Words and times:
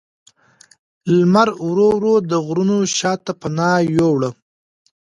لمر 1.17 1.49
ورو 1.67 1.87
ورو 1.97 2.13
د 2.29 2.31
غرونو 2.45 2.77
شا 2.97 3.13
ته 3.25 3.31
پناه 3.41 3.77
یووړه 3.95 4.29